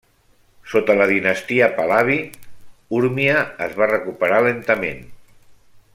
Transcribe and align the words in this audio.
Sota 0.71 0.95
la 1.01 1.05
dinastia 1.11 1.67
Pahlavi, 1.75 2.17
Urmia 3.01 3.37
es 3.67 3.79
va 3.83 3.91
recuperar 3.95 4.41
lentament. 4.51 5.09